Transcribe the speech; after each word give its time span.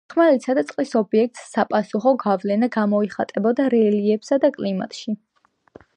ხმელეთისა 0.11 0.53
და 0.59 0.61
წყლის 0.69 0.93
ობიექტის 1.01 1.51
საპასუხო 1.57 2.13
გავლენა 2.25 2.71
გამოიხატება 2.77 3.53
რელიეფსა 3.75 4.43
და 4.47 4.55
კლიმატში. 4.61 5.19